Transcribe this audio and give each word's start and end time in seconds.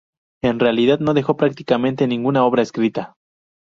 En 0.41 0.57
realidad 0.59 0.97
no 0.99 1.13
dejó 1.13 1.37
prácticamente 1.37 2.07
ninguna 2.07 2.43
obra 2.43 2.63
escrita. 2.63 3.13